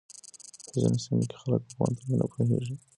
[0.63, 2.75] په ځينو سيمو کې خلک په پوهنتون نه پوهېږي.